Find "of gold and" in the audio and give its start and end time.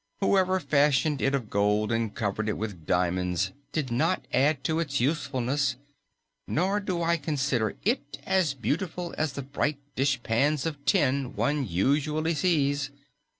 1.35-2.15